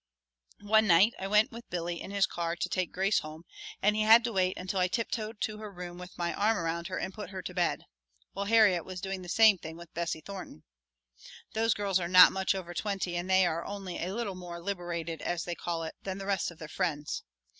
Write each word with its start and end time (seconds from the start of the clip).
One 0.61 0.87
night 0.87 1.13
I 1.19 1.27
went 1.27 1.51
with 1.51 1.69
Billy 1.69 2.01
in 2.01 2.09
his 2.09 2.25
car 2.25 2.55
to 2.55 2.67
take 2.69 2.91
Grace 2.91 3.19
home 3.19 3.45
and 3.83 3.95
he 3.95 4.01
had 4.01 4.23
to 4.23 4.33
wait 4.33 4.57
until 4.57 4.79
I 4.79 4.87
tiptoed 4.87 5.39
to 5.41 5.59
her 5.59 5.71
room 5.71 5.99
with 5.99 6.17
my 6.17 6.33
arm 6.33 6.57
around 6.57 6.87
her 6.87 6.97
and 6.97 7.13
put 7.13 7.29
her 7.29 7.43
to 7.43 7.53
bed, 7.53 7.85
while 8.31 8.45
Harriet 8.47 8.83
was 8.83 8.99
doing 8.99 9.21
the 9.21 9.29
same 9.29 9.59
thing 9.59 9.77
with 9.77 9.93
Bessie 9.93 10.21
Thornton. 10.21 10.63
Those 11.53 11.75
girls 11.75 11.99
are 11.99 12.07
not 12.07 12.31
much 12.31 12.55
over 12.55 12.73
twenty 12.73 13.15
and 13.15 13.29
they 13.29 13.45
are 13.45 13.63
only 13.63 13.99
a 14.03 14.15
little 14.15 14.33
more 14.33 14.59
"liberated," 14.59 15.21
as 15.21 15.43
they 15.43 15.53
call 15.53 15.83
it, 15.83 15.93
than 16.01 16.17
the 16.17 16.25
rest 16.25 16.49
of 16.49 16.57
their 16.57 16.67
friends. 16.67 17.21